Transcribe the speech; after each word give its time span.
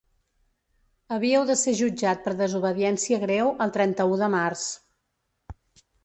Havíeu 1.17 1.43
de 1.49 1.55
ser 1.63 1.73
jutjat 1.81 2.23
per 2.27 2.33
desobediència 2.39 3.19
greu 3.25 3.51
el 3.65 3.73
trenta-u 3.75 4.17
de 4.23 4.31
març. 4.37 4.65